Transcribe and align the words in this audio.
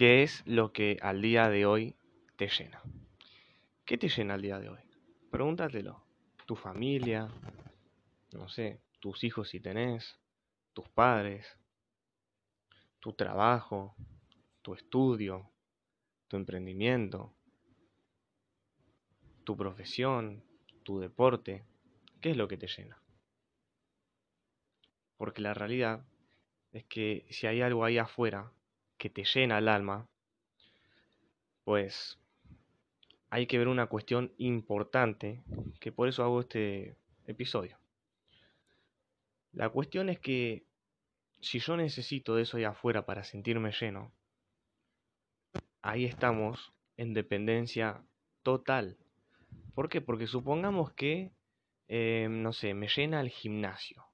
¿Qué 0.00 0.22
es 0.22 0.42
lo 0.46 0.72
que 0.72 0.96
al 1.02 1.20
día 1.20 1.50
de 1.50 1.66
hoy 1.66 1.94
te 2.36 2.48
llena? 2.48 2.80
¿Qué 3.84 3.98
te 3.98 4.08
llena 4.08 4.32
al 4.32 4.40
día 4.40 4.58
de 4.58 4.70
hoy? 4.70 4.80
Pregúntatelo. 5.30 6.02
Tu 6.46 6.56
familia, 6.56 7.28
no 8.32 8.48
sé, 8.48 8.80
tus 8.98 9.22
hijos 9.24 9.50
si 9.50 9.60
tenés, 9.60 10.18
tus 10.72 10.88
padres, 10.88 11.54
tu 12.98 13.12
trabajo, 13.12 13.94
tu 14.62 14.72
estudio, 14.72 15.50
tu 16.28 16.38
emprendimiento, 16.38 17.34
tu 19.44 19.54
profesión, 19.54 20.42
tu 20.82 20.98
deporte. 20.98 21.66
¿Qué 22.22 22.30
es 22.30 22.38
lo 22.38 22.48
que 22.48 22.56
te 22.56 22.68
llena? 22.68 23.02
Porque 25.18 25.42
la 25.42 25.52
realidad 25.52 26.06
es 26.72 26.86
que 26.86 27.26
si 27.28 27.46
hay 27.46 27.60
algo 27.60 27.84
ahí 27.84 27.98
afuera 27.98 28.50
que 29.00 29.08
te 29.08 29.24
llena 29.24 29.58
el 29.58 29.66
alma, 29.66 30.06
pues 31.64 32.18
hay 33.30 33.46
que 33.46 33.56
ver 33.56 33.66
una 33.66 33.86
cuestión 33.86 34.32
importante, 34.36 35.42
que 35.80 35.90
por 35.90 36.06
eso 36.06 36.22
hago 36.22 36.40
este 36.40 36.96
episodio. 37.26 37.78
La 39.52 39.70
cuestión 39.70 40.10
es 40.10 40.20
que 40.20 40.64
si 41.40 41.60
yo 41.60 41.78
necesito 41.78 42.36
de 42.36 42.42
eso 42.42 42.58
ahí 42.58 42.64
afuera 42.64 43.06
para 43.06 43.24
sentirme 43.24 43.72
lleno, 43.72 44.12
ahí 45.80 46.04
estamos 46.04 46.74
en 46.98 47.14
dependencia 47.14 48.04
total. 48.42 48.98
¿Por 49.74 49.88
qué? 49.88 50.02
Porque 50.02 50.26
supongamos 50.26 50.92
que, 50.92 51.32
eh, 51.88 52.28
no 52.28 52.52
sé, 52.52 52.74
me 52.74 52.88
llena 52.88 53.22
el 53.22 53.30
gimnasio. 53.30 54.04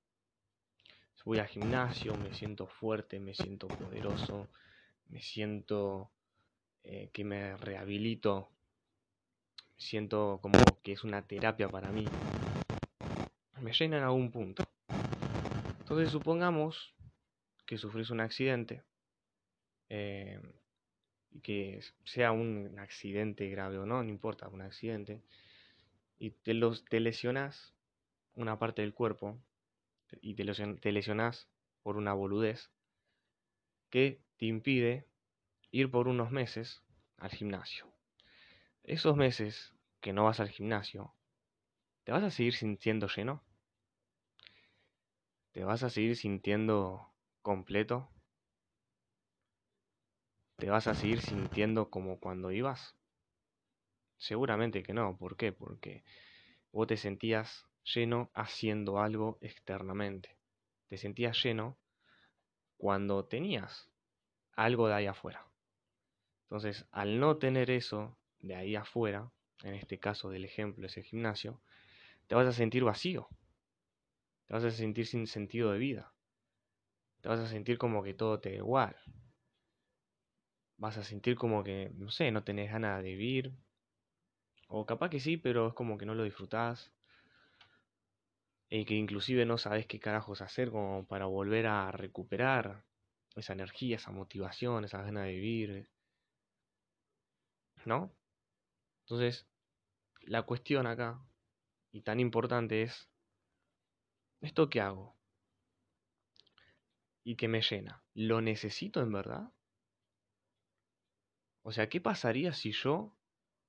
Voy 1.25 1.41
al 1.41 1.49
gimnasio, 1.49 2.17
me 2.17 2.33
siento 2.35 2.69
fuerte, 2.69 3.19
me 3.19 3.35
siento 3.35 3.67
poderoso, 3.67 4.49
me 5.09 5.21
siento 5.21 6.11
eh, 6.85 7.11
que 7.13 7.25
me 7.25 7.57
rehabilito, 7.57 8.49
siento 9.77 10.39
como 10.43 10.59
que 10.83 10.93
es 10.93 11.05
una 11.05 11.27
terapia 11.27 11.69
para 11.69 11.91
mí. 11.91 12.05
Me 13.61 13.73
llena 13.73 13.99
en 13.99 14.05
algún 14.05 14.31
punto. 14.31 14.65
Entonces 15.81 16.11
supongamos 16.11 16.95
que 17.65 17.79
sufrís 17.79 18.11
un 18.11 18.21
accidente, 18.21 18.83
eh, 19.89 20.41
que 21.43 21.81
sea 22.05 22.33
un 22.33 22.79
accidente 22.79 23.49
grave 23.49 23.79
o 23.79 23.87
no, 23.87 24.03
no 24.03 24.09
importa, 24.09 24.49
un 24.49 24.63
accidente, 24.63 25.23
y 26.19 26.31
te, 26.31 26.55
los, 26.55 26.85
te 26.85 27.01
lesionas 27.01 27.75
una 28.35 28.59
parte 28.59 28.83
del 28.83 28.95
cuerpo 28.95 29.39
y 30.21 30.35
te, 30.35 30.45
te 30.81 30.93
lesionas 30.93 31.49
por 31.83 31.97
una 31.97 32.15
boludez 32.15 32.71
que 33.91 34.26
te 34.37 34.47
impide 34.47 35.07
ir 35.71 35.91
por 35.91 36.09
unos 36.09 36.31
meses 36.31 36.83
al 37.19 37.31
gimnasio. 37.31 37.87
Esos 38.85 39.17
meses 39.17 39.75
que 40.01 40.13
no 40.13 40.25
vas 40.25 40.41
al 40.41 40.49
gimnasio, 40.49 41.15
¿te 42.05 42.13
vas 42.13 42.23
a 42.23 42.31
seguir 42.31 42.55
sintiendo 42.55 43.09
lleno? 43.09 43.43
¿Te 45.53 45.65
vas 45.65 45.83
a 45.83 45.91
seguir 45.91 46.17
sintiendo 46.17 47.11
completo? 47.43 48.11
¿Te 50.59 50.71
vas 50.71 50.87
a 50.87 50.95
seguir 50.95 51.21
sintiendo 51.21 51.91
como 51.91 52.19
cuando 52.19 52.53
ibas? 52.53 52.95
Seguramente 54.19 54.83
que 54.83 54.93
no. 54.93 55.17
¿Por 55.17 55.37
qué? 55.37 55.53
Porque 55.53 56.05
vos 56.73 56.87
te 56.87 56.97
sentías 56.97 57.67
lleno 57.85 58.31
haciendo 58.35 59.01
algo 59.01 59.39
externamente. 59.41 60.37
Te 60.89 60.97
sentías 60.97 61.43
lleno 61.43 61.79
cuando 62.77 63.25
tenías 63.25 63.91
algo 64.57 64.89
de 64.89 64.95
ahí 64.95 65.07
afuera. 65.07 65.47
Entonces, 66.45 66.87
al 66.91 67.21
no 67.21 67.37
tener 67.39 67.71
eso 67.71 68.19
de 68.41 68.57
ahí 68.57 68.77
afuera, 68.77 69.31
en 69.63 69.75
este 69.75 69.99
caso 69.99 70.31
del 70.31 70.45
ejemplo 70.45 70.87
ese 70.87 71.03
gimnasio, 71.03 71.61
te 72.27 72.35
vas 72.35 72.47
a 72.47 72.53
sentir 72.53 72.85
vacío. 72.85 73.29
Te 74.47 74.55
vas 74.55 74.65
a 74.65 74.71
sentir 74.71 75.07
sin 75.07 75.27
sentido 75.27 75.73
de 75.73 75.79
vida. 75.79 76.13
Te 77.21 77.29
vas 77.29 77.41
a 77.41 77.49
sentir 77.49 77.79
como 77.79 78.03
que 78.03 78.15
todo 78.15 78.41
te 78.41 78.51
da 78.51 78.57
igual. 78.57 78.97
Vas 80.79 80.97
a 80.99 81.05
sentir 81.05 81.37
como 81.37 81.65
que, 81.65 81.91
no 81.95 82.11
sé, 82.11 82.31
no 82.31 82.45
tenés 82.45 82.71
ganas 82.71 83.03
de 83.03 83.11
vivir, 83.11 83.53
o 84.69 84.85
capaz 84.85 85.11
que 85.11 85.21
sí, 85.21 85.37
pero 85.37 85.69
es 85.69 85.75
como 85.75 85.97
que 85.99 86.07
no 86.07 86.15
lo 86.15 86.25
disfrutás. 86.25 86.93
Y 88.69 88.85
que 88.85 88.95
inclusive 88.95 89.47
no 89.47 89.59
sabes 89.59 89.87
qué 89.87 90.01
carajos 90.01 90.43
hacer 90.43 90.71
como 90.71 91.07
para 91.07 91.27
volver 91.27 91.67
a 91.67 91.93
recuperar 91.93 92.85
esa 93.37 93.53
energía, 93.53 93.97
esa 93.97 94.11
motivación, 94.11 94.85
esa 94.85 95.03
ganas 95.03 95.25
de 95.27 95.33
vivir. 95.33 95.91
¿No? 97.85 98.13
Entonces, 99.03 99.47
la 100.23 100.43
cuestión 100.43 100.87
acá, 100.87 101.25
y 101.93 102.03
tan 102.03 102.19
importante 102.21 102.83
es, 102.83 103.09
¿esto 104.41 104.69
qué 104.69 104.81
hago? 104.81 105.17
Y 107.23 107.37
que 107.37 107.49
me 107.49 107.63
llena. 107.63 108.03
¿Lo 108.15 108.41
necesito 108.41 109.01
en 109.01 109.13
verdad? 109.13 109.53
O 111.63 111.73
sea, 111.73 111.89
¿qué 111.89 112.01
pasaría 112.01 112.53
si 112.53 112.73
yo 112.73 113.17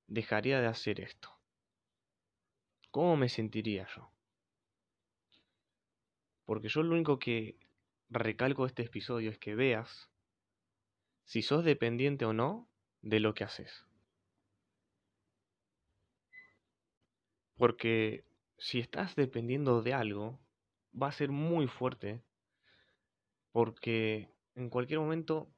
dejaría 0.06 0.60
de 0.60 0.66
hacer 0.66 1.00
esto? 1.00 1.36
¿Cómo 2.90 3.16
me 3.16 3.28
sentiría 3.28 3.86
yo? 3.94 4.10
Porque 6.44 6.68
yo 6.68 6.82
lo 6.82 6.94
único 6.94 7.18
que 7.18 7.58
recalco 8.10 8.66
este 8.66 8.82
episodio 8.82 9.30
es 9.30 9.38
que 9.38 9.54
veas 9.54 10.10
si 11.24 11.42
sos 11.42 11.64
dependiente 11.64 12.24
o 12.24 12.32
no 12.32 12.68
de 13.02 13.20
lo 13.20 13.34
que 13.34 13.44
haces. 13.44 13.84
Porque 17.56 18.24
si 18.56 18.78
estás 18.78 19.14
dependiendo 19.14 19.82
de 19.82 19.92
algo, 19.92 20.40
va 21.00 21.08
a 21.08 21.12
ser 21.12 21.30
muy 21.30 21.66
fuerte. 21.66 22.22
Porque 23.52 24.30
en 24.54 24.70
cualquier 24.70 25.00
momento 25.00 25.50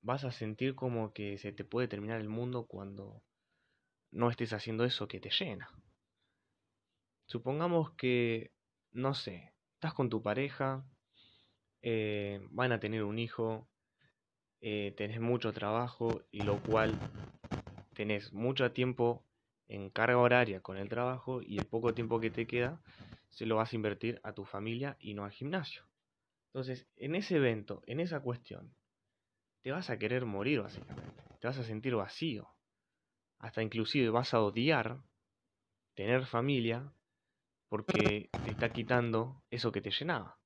vas 0.00 0.24
a 0.24 0.30
sentir 0.30 0.74
como 0.74 1.12
que 1.12 1.38
se 1.38 1.52
te 1.52 1.64
puede 1.64 1.88
terminar 1.88 2.20
el 2.20 2.28
mundo 2.28 2.66
cuando 2.66 3.22
no 4.10 4.30
estés 4.30 4.52
haciendo 4.52 4.84
eso 4.84 5.08
que 5.08 5.20
te 5.20 5.30
llena. 5.30 5.68
Supongamos 7.26 7.92
que, 7.92 8.52
no 8.92 9.12
sé, 9.12 9.52
estás 9.74 9.92
con 9.92 10.08
tu 10.08 10.22
pareja, 10.22 10.86
eh, 11.82 12.40
van 12.50 12.72
a 12.72 12.80
tener 12.80 13.04
un 13.04 13.18
hijo, 13.18 13.68
eh, 14.60 14.94
tenés 14.96 15.20
mucho 15.20 15.52
trabajo 15.52 16.22
y 16.30 16.42
lo 16.42 16.60
cual 16.62 16.98
tenés 17.94 18.32
mucho 18.32 18.72
tiempo 18.72 19.24
en 19.68 19.90
carga 19.90 20.18
horaria 20.18 20.60
con 20.62 20.76
el 20.78 20.88
trabajo 20.88 21.42
y 21.42 21.58
el 21.58 21.66
poco 21.66 21.94
tiempo 21.94 22.20
que 22.20 22.30
te 22.30 22.46
queda 22.46 22.80
se 23.30 23.46
lo 23.46 23.56
vas 23.56 23.72
a 23.72 23.76
invertir 23.76 24.20
a 24.22 24.32
tu 24.32 24.44
familia 24.44 24.96
y 25.00 25.14
no 25.14 25.24
al 25.24 25.32
gimnasio. 25.32 25.82
Entonces, 26.48 26.88
en 26.96 27.14
ese 27.14 27.36
evento, 27.36 27.82
en 27.86 28.00
esa 28.00 28.20
cuestión, 28.20 28.74
te 29.62 29.72
vas 29.72 29.90
a 29.90 29.98
querer 29.98 30.24
morir 30.26 30.60
básicamente, 30.62 31.24
te 31.40 31.48
vas 31.48 31.58
a 31.58 31.64
sentir 31.64 31.94
vacío, 31.94 32.48
hasta 33.38 33.62
inclusive 33.62 34.10
vas 34.10 34.34
a 34.34 34.40
odiar 34.42 35.02
tener 35.94 36.26
familia 36.26 36.92
porque 37.68 38.30
te 38.42 38.50
está 38.50 38.72
quitando 38.72 39.42
eso 39.50 39.72
que 39.72 39.80
te 39.80 39.90
llenaba. 39.90 40.37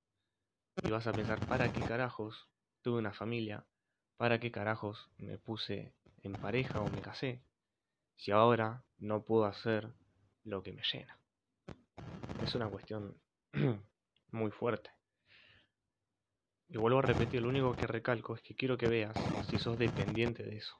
Y 0.80 0.90
vas 0.90 1.06
a 1.06 1.12
pensar, 1.12 1.38
¿para 1.46 1.70
qué 1.70 1.80
carajos 1.80 2.48
tuve 2.80 2.98
una 2.98 3.12
familia? 3.12 3.66
¿Para 4.16 4.40
qué 4.40 4.50
carajos 4.50 5.10
me 5.18 5.36
puse 5.36 5.94
en 6.22 6.32
pareja 6.32 6.80
o 6.80 6.88
me 6.88 7.02
casé? 7.02 7.42
Si 8.16 8.30
ahora 8.30 8.82
no 8.98 9.22
puedo 9.22 9.44
hacer 9.44 9.92
lo 10.44 10.62
que 10.62 10.72
me 10.72 10.82
llena. 10.82 11.18
Es 12.42 12.54
una 12.54 12.68
cuestión 12.68 13.20
muy 14.30 14.50
fuerte. 14.50 14.90
Y 16.68 16.78
vuelvo 16.78 17.00
a 17.00 17.02
repetir, 17.02 17.42
lo 17.42 17.50
único 17.50 17.76
que 17.76 17.86
recalco 17.86 18.34
es 18.34 18.40
que 18.40 18.54
quiero 18.54 18.78
que 18.78 18.88
veas 18.88 19.14
si 19.50 19.58
sos 19.58 19.78
dependiente 19.78 20.42
de 20.42 20.56
eso. 20.56 20.74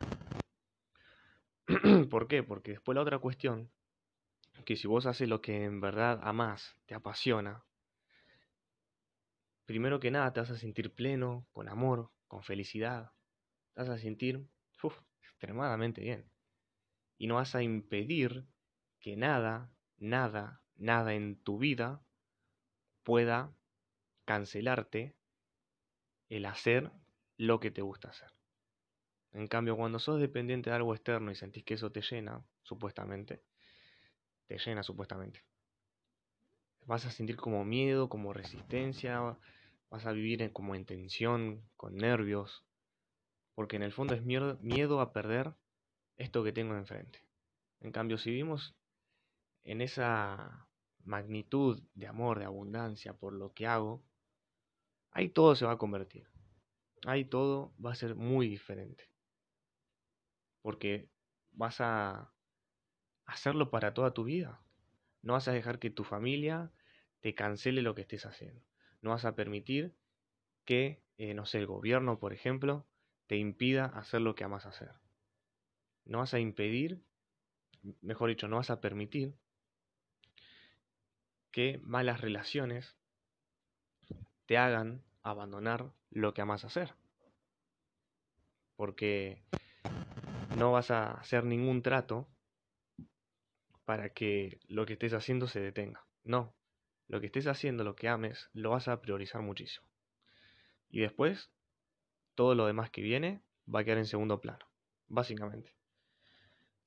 ¿Por 2.11 2.29
qué? 2.29 2.43
Porque 2.43 2.73
después 2.73 2.95
la 2.97 3.03
otra 3.03 3.19
cuestión, 3.19 3.71
que 4.65 4.77
si 4.77 4.89
vos 4.89 5.05
haces 5.05 5.29
lo 5.29 5.43
que 5.43 5.65
en 5.65 5.83
verdad 5.83 6.19
amás, 6.23 6.77
te 6.87 6.95
apasiona, 6.95 7.63
primero 9.65 10.01
que 10.01 10.11
nada 10.11 10.33
te 10.33 10.41
vas 10.41 10.51
a 10.51 10.57
sentir 10.57 10.95
pleno, 10.95 11.47
con 11.53 11.69
amor, 11.69 12.11
con 12.27 12.43
felicidad, 12.43 13.13
te 13.75 13.83
vas 13.83 13.91
a 13.91 13.99
sentir 13.99 14.49
extremadamente 15.43 16.01
bien. 16.01 16.31
Y 17.19 17.27
no 17.27 17.37
vas 17.37 17.55
a 17.55 17.63
impedir 17.63 18.47
que 19.01 19.17
nada, 19.17 19.73
nada, 19.97 20.63
nada 20.77 21.15
en 21.15 21.43
tu 21.43 21.59
vida 21.59 22.05
pueda 23.03 23.55
cancelarte 24.25 25.17
el 26.29 26.47
hacer 26.47 26.93
lo 27.37 27.59
que 27.61 27.71
te 27.71 27.83
gusta 27.83 28.11
hacer. 28.11 28.31
En 29.33 29.49
cambio, 29.49 29.77
cuando 29.77 29.99
sos 29.99 30.21
dependiente 30.21 30.71
de 30.71 30.77
algo 30.77 30.95
externo 30.95 31.31
y 31.31 31.35
sentís 31.35 31.65
que 31.65 31.75
eso 31.75 31.91
te 31.91 32.03
llena, 32.03 32.45
supuestamente, 32.63 33.43
te 34.47 34.59
llena 34.59 34.83
supuestamente. 34.83 35.45
Vas 36.87 37.07
a 37.07 37.11
sentir 37.11 37.37
como 37.37 37.65
miedo, 37.65 38.09
como 38.09 38.33
resistencia, 38.33 39.39
vas 39.91 40.07
a 40.07 40.13
vivir 40.13 40.53
como 40.53 40.75
en 40.75 40.85
tensión, 40.85 41.63
con 41.77 41.97
nervios, 41.97 42.65
Porque 43.55 43.77
en 43.77 43.83
el 43.83 43.93
fondo 43.93 44.15
es 44.15 44.23
miedo 44.23 45.01
a 45.01 45.13
perder 45.13 45.55
esto 46.17 46.43
que 46.43 46.53
tengo 46.53 46.75
enfrente. 46.77 47.21
En 47.81 47.93
cambio, 47.93 48.19
si 48.19 48.31
vivimos 48.31 48.75
en 49.65 49.81
esa 49.81 50.69
magnitud 51.05 51.83
de 51.95 52.07
amor, 52.07 52.39
de 52.39 52.45
abundancia 52.45 53.13
por 53.15 53.33
lo 53.33 53.53
que 53.53 53.67
hago, 53.67 54.03
ahí 55.11 55.29
todo 55.29 55.55
se 55.55 55.67
va 55.67 55.73
a 55.73 55.79
convertir. 55.79 56.27
Ahí 57.07 57.25
todo 57.25 57.75
va 57.85 57.93
a 57.93 57.97
ser 57.97 58.15
muy 58.15 58.49
diferente. 58.49 59.11
Porque 60.63 61.11
vas 61.51 61.81
a 61.81 62.33
hacerlo 63.27 63.71
para 63.71 63.95
toda 63.95 64.15
tu 64.15 64.25
vida. 64.25 64.63
No 65.23 65.35
vas 65.35 65.49
a 65.49 65.53
dejar 65.53 65.79
que 65.79 65.91
tu 65.91 66.05
familia 66.05 66.73
te 67.21 67.35
cancele 67.35 67.83
lo 67.83 67.95
que 67.95 68.03
estés 68.03 68.27
haciendo. 68.27 68.65
No 69.01 69.11
vas 69.11 69.25
a 69.25 69.35
permitir 69.35 69.95
que, 70.65 71.03
eh, 71.19 71.35
no 71.35 71.47
sé, 71.47 71.59
el 71.59 71.67
gobierno, 71.67 72.19
por 72.19 72.33
ejemplo, 72.33 72.87
te 73.27 73.37
impida 73.37 73.87
hacer 73.87 74.21
lo 74.21 74.35
que 74.35 74.45
amas 74.45 74.67
hacer. 74.67 74.93
No 76.05 76.19
vas 76.19 76.35
a 76.35 76.41
impedir, 76.41 77.03
mejor 78.01 78.31
dicho, 78.31 78.49
no 78.49 78.57
vas 78.57 78.71
a 78.71 78.81
permitir 78.81 79.35
que 81.53 81.79
malas 81.83 82.21
relaciones 82.21 82.97
te 84.47 84.59
hagan 84.59 85.05
abandonar 85.23 85.93
lo 86.11 86.35
que 86.35 86.43
amas 86.43 86.65
hacer. 86.65 86.95
Porque 88.75 89.45
no 90.57 90.73
vas 90.73 90.91
a 90.91 91.13
hacer 91.13 91.45
ningún 91.45 91.83
trato 91.83 92.29
para 93.93 94.09
que 94.09 94.59
lo 94.69 94.87
que 94.87 94.95
estés 94.95 95.13
haciendo 95.13 95.47
se 95.47 95.61
detenga. 95.61 96.03
No, 96.25 96.55
lo 97.09 97.21
que 97.21 97.27
estés 97.27 97.47
haciendo, 97.47 97.85
lo 97.85 97.95
que 97.95 98.09
ames, 98.09 98.49
lo 98.55 98.71
vas 98.71 98.89
a 98.89 99.03
priorizar 99.03 99.43
muchísimo. 99.43 99.87
Y 100.89 101.01
después, 101.01 101.51
todo 102.35 102.55
lo 102.55 102.65
demás 102.65 102.89
que 102.89 103.03
viene 103.03 103.43
va 103.69 103.81
a 103.81 103.85
quedar 103.85 103.99
en 103.99 104.07
segundo 104.07 104.41
plano, 104.41 104.65
básicamente. 105.09 105.77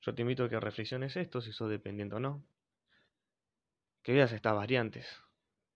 Yo 0.01 0.15
te 0.15 0.23
invito 0.23 0.45
a 0.45 0.49
que 0.49 0.59
reflexiones 0.59 1.15
esto, 1.15 1.41
si 1.41 1.51
sos 1.51 1.69
dependiente 1.69 2.15
o 2.15 2.19
no. 2.19 2.43
Que 4.01 4.11
veas 4.11 4.31
estas 4.31 4.55
variantes. 4.55 5.07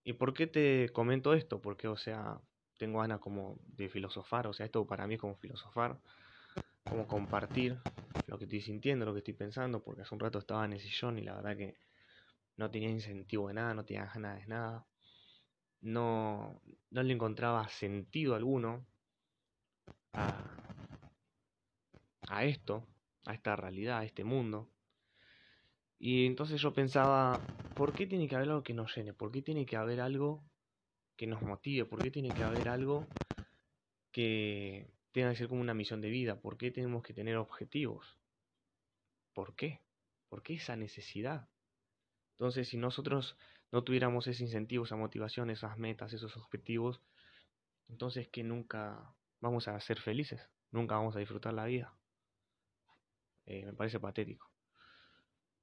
¿Y 0.04 0.14
por 0.14 0.34
qué 0.34 0.48
te 0.48 0.90
comento 0.90 1.36
esto? 1.36 1.62
Porque, 1.62 1.88
o 1.88 1.96
sea, 1.96 2.42
tengo 2.80 3.02
ganas 3.02 3.20
como 3.20 3.60
de 3.68 3.88
filosofar, 3.88 4.48
o 4.48 4.54
sea, 4.54 4.66
esto 4.66 4.88
para 4.88 5.06
mí 5.06 5.14
es 5.14 5.22
como 5.22 5.36
filosofar, 5.36 6.00
como 6.90 7.08
compartir 7.08 7.78
lo 8.26 8.38
que 8.40 8.46
estoy 8.46 8.62
sintiendo, 8.62 9.06
lo 9.06 9.14
que 9.14 9.20
estoy 9.20 9.36
pensando, 9.36 9.84
porque 9.84 10.02
hace 10.02 10.16
un 10.16 10.20
rato 10.20 10.40
estaba 10.40 10.66
en 10.66 10.74
el 10.74 10.80
sillón 10.80 11.20
y 11.20 11.22
la 11.22 11.36
verdad 11.36 11.56
que 11.56 11.78
no 12.58 12.72
tenía 12.72 12.90
incentivo 12.90 13.48
de 13.48 13.54
nada, 13.54 13.76
no 13.76 13.86
tenía 13.86 14.06
ganas 14.12 14.40
de 14.42 14.48
nada, 14.48 14.88
no, 15.82 16.62
no 16.90 17.04
le 17.04 17.14
encontraba 17.14 17.70
sentido 17.70 18.34
alguno 18.34 18.88
a, 20.14 20.44
a 22.28 22.44
esto, 22.46 22.88
a 23.26 23.36
esta 23.36 23.56
realidad, 23.56 24.00
a 24.00 24.06
este 24.06 24.24
mundo. 24.24 24.72
Y 26.00 26.26
entonces 26.26 26.60
yo 26.60 26.74
pensaba, 26.74 27.40
¿por 27.76 27.94
qué 27.94 28.08
tiene 28.08 28.28
que 28.28 28.36
haber 28.36 28.50
algo 28.50 28.64
que 28.64 28.74
nos 28.74 28.96
llene? 28.96 29.14
¿Por 29.14 29.32
qué 29.32 29.44
tiene 29.44 29.66
que 29.66 29.76
haber 29.76 30.02
algo 30.02 30.44
que 31.16 31.28
nos 31.28 31.44
motive? 31.44 31.86
¿Por 31.86 32.02
qué 32.02 32.10
tiene 32.10 32.34
que 32.34 32.44
haber 32.44 32.68
algo 32.68 33.06
que 34.12 34.99
tenga 35.12 35.32
que 35.32 35.38
ser 35.38 35.48
como 35.48 35.62
una 35.62 35.74
misión 35.74 36.02
de 36.02 36.10
vida? 36.10 36.40
¿Por 36.40 36.58
qué 36.58 36.72
tenemos 36.72 37.04
que 37.04 37.14
tener 37.14 37.38
objetivos? 37.38 38.20
¿Por 39.34 39.56
qué? 39.56 39.82
¿Por 40.30 40.44
qué 40.44 40.56
esa 40.56 40.76
necesidad? 40.76 41.50
Entonces, 42.34 42.70
si 42.70 42.78
nosotros 42.78 43.38
no 43.72 43.84
tuviéramos 43.84 44.28
ese 44.28 44.44
incentivo, 44.44 44.86
esa 44.86 44.96
motivación, 44.96 45.50
esas 45.50 45.78
metas, 45.78 46.14
esos 46.14 46.36
objetivos, 46.38 47.02
entonces 47.90 48.28
que 48.28 48.44
nunca 48.44 49.14
vamos 49.42 49.68
a 49.68 49.80
ser 49.80 50.00
felices, 50.00 50.50
nunca 50.72 50.96
vamos 50.96 51.16
a 51.16 51.20
disfrutar 51.20 51.54
la 51.54 51.66
vida. 51.66 51.94
Eh, 53.46 53.66
me 53.66 53.74
parece 53.74 54.00
patético. 54.00 54.50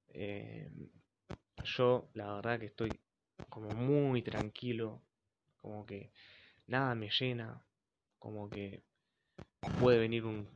Eh, 0.08 0.70
yo 1.64 2.08
la 2.14 2.34
verdad 2.34 2.58
que 2.58 2.66
estoy 2.66 2.90
como 3.48 3.70
muy 3.70 4.22
tranquilo, 4.22 5.02
como 5.60 5.86
que 5.86 6.12
nada 6.66 6.94
me 6.94 7.10
llena, 7.10 7.62
como 8.18 8.48
que 8.48 8.82
puede 9.80 9.98
venir 9.98 10.24
un, 10.24 10.48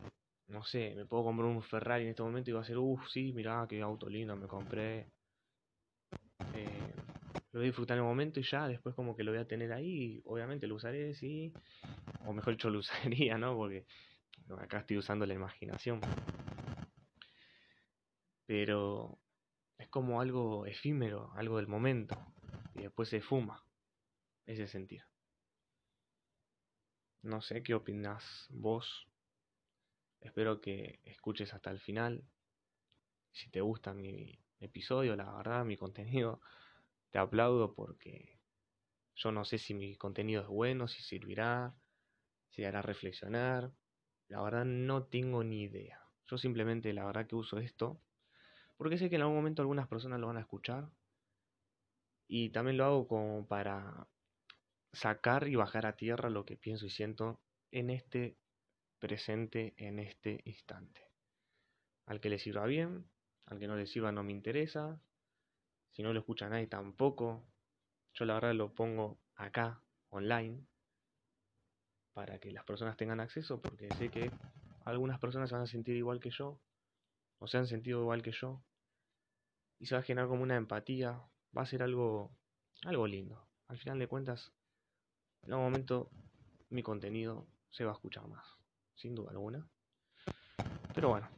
no 0.48 0.64
sé, 0.64 0.94
me 0.96 1.06
puedo 1.06 1.24
comprar 1.24 1.48
un 1.48 1.62
Ferrari 1.62 2.04
en 2.04 2.10
este 2.10 2.22
momento 2.22 2.50
y 2.50 2.52
va 2.52 2.60
a 2.60 2.64
ser, 2.64 2.78
uff, 2.78 3.08
sí, 3.08 3.32
mirá, 3.32 3.66
qué 3.68 3.80
auto 3.82 4.08
lindo 4.08 4.36
me 4.36 4.46
compré. 4.46 5.10
Eh, 6.54 6.92
lo 7.52 7.60
voy 7.60 7.62
a 7.62 7.66
disfrutar 7.66 7.96
en 7.96 8.02
el 8.02 8.08
momento 8.08 8.40
y 8.40 8.42
ya, 8.42 8.68
después 8.68 8.94
como 8.94 9.16
que 9.16 9.24
lo 9.24 9.32
voy 9.32 9.40
a 9.40 9.46
tener 9.46 9.72
ahí, 9.72 10.22
obviamente 10.24 10.66
lo 10.66 10.76
usaré, 10.76 11.14
sí, 11.14 11.52
o 12.26 12.32
mejor 12.32 12.56
yo 12.56 12.70
lo 12.70 12.78
usaría, 12.80 13.38
¿no? 13.38 13.56
Porque 13.56 13.86
acá 14.58 14.78
estoy 14.78 14.98
usando 14.98 15.26
la 15.26 15.34
imaginación 15.34 16.00
pero 18.50 19.16
es 19.78 19.86
como 19.90 20.20
algo 20.20 20.66
efímero, 20.66 21.30
algo 21.36 21.58
del 21.58 21.68
momento, 21.68 22.18
y 22.74 22.80
después 22.80 23.08
se 23.08 23.20
fuma 23.20 23.62
ese 24.44 24.66
sentir. 24.66 25.04
No 27.22 27.42
sé 27.42 27.62
qué 27.62 27.74
opinas 27.74 28.46
vos. 28.50 29.06
Espero 30.20 30.60
que 30.60 31.00
escuches 31.04 31.52
hasta 31.54 31.70
el 31.70 31.78
final. 31.78 32.24
Si 33.32 33.50
te 33.50 33.60
gusta 33.60 33.94
mi 33.94 34.38
episodio, 34.60 35.16
la 35.16 35.32
verdad, 35.32 35.64
mi 35.64 35.76
contenido, 35.76 36.40
te 37.10 37.18
aplaudo 37.18 37.74
porque 37.74 38.40
yo 39.14 39.32
no 39.32 39.44
sé 39.44 39.58
si 39.58 39.74
mi 39.74 39.96
contenido 39.96 40.42
es 40.42 40.48
bueno, 40.48 40.88
si 40.88 41.02
servirá, 41.02 41.74
si 42.48 42.64
hará 42.64 42.82
reflexionar. 42.82 43.72
La 44.28 44.42
verdad 44.42 44.64
no 44.64 45.04
tengo 45.04 45.44
ni 45.44 45.62
idea. 45.62 46.00
Yo 46.26 46.38
simplemente 46.38 46.92
la 46.92 47.04
verdad 47.04 47.26
que 47.26 47.36
uso 47.36 47.58
esto 47.58 48.00
porque 48.76 48.96
sé 48.96 49.10
que 49.10 49.16
en 49.16 49.22
algún 49.22 49.36
momento 49.36 49.62
algunas 49.62 49.88
personas 49.88 50.20
lo 50.20 50.28
van 50.28 50.38
a 50.38 50.40
escuchar. 50.40 50.90
Y 52.28 52.50
también 52.50 52.78
lo 52.78 52.84
hago 52.84 53.08
como 53.08 53.46
para 53.46 54.08
sacar 54.92 55.48
y 55.48 55.56
bajar 55.56 55.86
a 55.86 55.96
tierra 55.96 56.30
lo 56.30 56.44
que 56.44 56.56
pienso 56.56 56.86
y 56.86 56.90
siento 56.90 57.40
en 57.70 57.90
este 57.90 58.36
presente, 58.98 59.74
en 59.76 59.98
este 59.98 60.40
instante. 60.44 61.10
Al 62.06 62.20
que 62.20 62.28
le 62.28 62.38
sirva 62.38 62.66
bien, 62.66 63.08
al 63.46 63.58
que 63.58 63.68
no 63.68 63.76
le 63.76 63.86
sirva 63.86 64.12
no 64.12 64.22
me 64.22 64.32
interesa. 64.32 65.00
Si 65.90 66.02
no 66.02 66.12
lo 66.12 66.20
escucha 66.20 66.48
nadie 66.48 66.66
tampoco. 66.66 67.44
Yo 68.14 68.24
la 68.24 68.34
verdad 68.34 68.54
lo 68.54 68.74
pongo 68.74 69.20
acá, 69.36 69.82
online, 70.08 70.66
para 72.12 72.38
que 72.38 72.50
las 72.50 72.64
personas 72.64 72.96
tengan 72.96 73.20
acceso, 73.20 73.60
porque 73.62 73.88
sé 73.94 74.10
que 74.10 74.30
algunas 74.84 75.18
personas 75.20 75.48
se 75.48 75.54
van 75.54 75.64
a 75.64 75.66
sentir 75.66 75.96
igual 75.96 76.20
que 76.20 76.30
yo, 76.30 76.60
o 77.38 77.46
se 77.46 77.58
han 77.58 77.66
sentido 77.66 78.00
igual 78.00 78.22
que 78.22 78.32
yo, 78.32 78.62
y 79.78 79.86
se 79.86 79.94
va 79.94 80.00
a 80.00 80.04
generar 80.04 80.28
como 80.28 80.42
una 80.42 80.56
empatía, 80.56 81.22
va 81.56 81.62
a 81.62 81.66
ser 81.66 81.82
algo, 81.82 82.36
algo 82.84 83.06
lindo. 83.06 83.48
Al 83.68 83.78
final 83.78 83.98
de 83.98 84.08
cuentas, 84.08 84.52
en 85.42 85.52
algún 85.52 85.66
momento 85.66 86.10
mi 86.70 86.82
contenido 86.82 87.46
se 87.70 87.84
va 87.84 87.90
a 87.90 87.94
escuchar 87.94 88.26
más, 88.28 88.44
sin 88.94 89.14
duda 89.14 89.30
alguna. 89.30 89.66
Pero 90.94 91.10
bueno, 91.10 91.28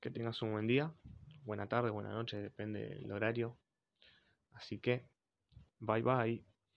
que 0.00 0.10
tengas 0.10 0.40
un 0.42 0.52
buen 0.52 0.66
día, 0.66 0.92
buena 1.44 1.68
tarde, 1.68 1.90
buena 1.90 2.10
noche, 2.10 2.38
depende 2.38 2.88
del 2.88 3.12
horario. 3.12 3.58
Así 4.52 4.78
que, 4.78 5.08
bye 5.78 6.02
bye. 6.02 6.49